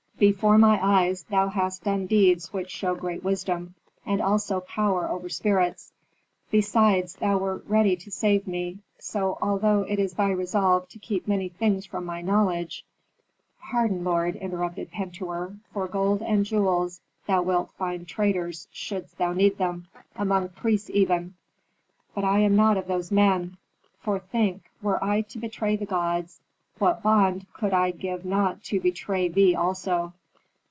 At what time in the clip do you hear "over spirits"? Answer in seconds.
5.09-5.91